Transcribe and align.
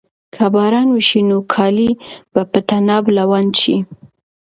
که 0.33 0.43
باران 0.53 0.87
وشي 0.95 1.21
نو 1.29 1.37
کالي 1.53 1.89
به 2.33 2.41
په 2.51 2.59
طناب 2.69 3.03
لوند 3.17 3.51
شي. 3.61 3.77